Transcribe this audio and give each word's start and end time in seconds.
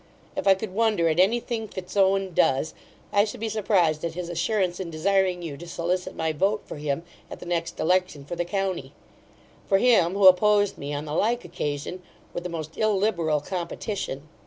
If 0.35 0.47
I 0.47 0.55
could 0.55 0.73
wonder 0.73 1.09
at 1.09 1.19
any 1.19 1.39
thing 1.39 1.67
Fitzowen 1.67 2.33
does, 2.33 2.73
I 3.13 3.23
should 3.23 3.39
be 3.39 3.49
surprized 3.49 4.03
at 4.03 4.15
his 4.15 4.29
assurance 4.29 4.79
in 4.79 4.89
desiring 4.89 5.43
you 5.43 5.57
to 5.57 5.67
solicit 5.67 6.15
my 6.15 6.33
vote 6.33 6.63
for 6.65 6.77
him 6.77 7.03
at 7.29 7.39
the 7.39 7.45
next 7.45 7.79
election 7.79 8.25
for 8.25 8.35
the 8.35 8.43
county: 8.43 8.93
for 9.67 9.77
him, 9.77 10.13
who 10.15 10.25
opposed 10.27 10.75
me, 10.79 10.91
on 10.91 11.05
the 11.05 11.13
like 11.13 11.45
occasion, 11.45 12.01
with 12.33 12.41
the 12.41 12.49
most 12.49 12.79
illiberal 12.79 13.41
competition. 13.41 14.27